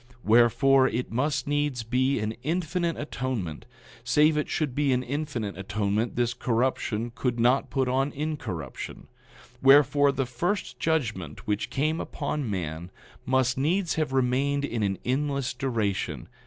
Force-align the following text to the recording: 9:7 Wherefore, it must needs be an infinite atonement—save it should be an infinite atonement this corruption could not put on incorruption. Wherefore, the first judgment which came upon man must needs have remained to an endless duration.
9:7 0.23 0.23
Wherefore, 0.23 0.87
it 0.87 1.11
must 1.11 1.45
needs 1.45 1.83
be 1.83 2.17
an 2.19 2.31
infinite 2.41 2.97
atonement—save 2.97 4.35
it 4.35 4.49
should 4.49 4.73
be 4.73 4.91
an 4.93 5.03
infinite 5.03 5.55
atonement 5.59 6.15
this 6.15 6.33
corruption 6.33 7.11
could 7.13 7.39
not 7.39 7.69
put 7.69 7.87
on 7.87 8.11
incorruption. 8.11 9.09
Wherefore, 9.61 10.11
the 10.11 10.25
first 10.25 10.79
judgment 10.79 11.45
which 11.45 11.69
came 11.69 12.01
upon 12.01 12.49
man 12.49 12.89
must 13.27 13.59
needs 13.59 13.93
have 13.93 14.11
remained 14.11 14.63
to 14.63 14.73
an 14.75 14.97
endless 15.05 15.53
duration. 15.53 16.29